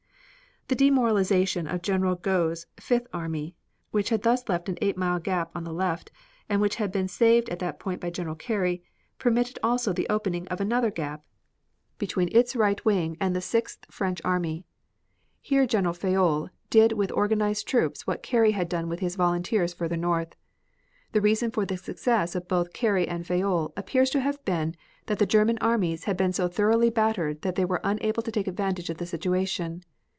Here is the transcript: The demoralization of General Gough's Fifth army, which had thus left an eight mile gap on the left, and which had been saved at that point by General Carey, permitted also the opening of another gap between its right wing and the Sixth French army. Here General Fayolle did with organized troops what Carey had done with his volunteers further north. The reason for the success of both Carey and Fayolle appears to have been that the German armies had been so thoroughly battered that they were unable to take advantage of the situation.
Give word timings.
The 0.67 0.87
demoralization 0.87 1.67
of 1.67 1.81
General 1.81 2.15
Gough's 2.15 2.65
Fifth 2.79 3.05
army, 3.11 3.57
which 3.89 4.07
had 4.07 4.21
thus 4.21 4.47
left 4.47 4.69
an 4.69 4.77
eight 4.81 4.95
mile 4.95 5.19
gap 5.19 5.51
on 5.53 5.65
the 5.65 5.73
left, 5.73 6.11
and 6.47 6.61
which 6.61 6.77
had 6.77 6.93
been 6.93 7.09
saved 7.09 7.49
at 7.49 7.59
that 7.59 7.77
point 7.77 7.99
by 7.99 8.09
General 8.09 8.35
Carey, 8.37 8.81
permitted 9.19 9.59
also 9.61 9.91
the 9.91 10.07
opening 10.07 10.47
of 10.47 10.61
another 10.61 10.89
gap 10.89 11.25
between 11.97 12.29
its 12.31 12.55
right 12.55 12.85
wing 12.85 13.17
and 13.19 13.35
the 13.35 13.41
Sixth 13.41 13.79
French 13.91 14.21
army. 14.23 14.63
Here 15.41 15.65
General 15.67 15.93
Fayolle 15.93 16.51
did 16.69 16.93
with 16.93 17.11
organized 17.11 17.67
troops 17.67 18.07
what 18.07 18.23
Carey 18.23 18.51
had 18.51 18.69
done 18.69 18.87
with 18.87 19.01
his 19.01 19.17
volunteers 19.17 19.73
further 19.73 19.97
north. 19.97 20.37
The 21.11 21.19
reason 21.19 21.51
for 21.51 21.65
the 21.65 21.75
success 21.75 22.33
of 22.33 22.47
both 22.47 22.71
Carey 22.71 23.05
and 23.09 23.25
Fayolle 23.27 23.73
appears 23.75 24.09
to 24.11 24.21
have 24.21 24.45
been 24.45 24.75
that 25.07 25.19
the 25.19 25.25
German 25.25 25.57
armies 25.57 26.05
had 26.05 26.15
been 26.15 26.31
so 26.31 26.47
thoroughly 26.47 26.89
battered 26.89 27.41
that 27.41 27.55
they 27.55 27.65
were 27.65 27.81
unable 27.83 28.23
to 28.23 28.31
take 28.31 28.47
advantage 28.47 28.89
of 28.89 28.99
the 28.99 29.05
situation. 29.05 29.83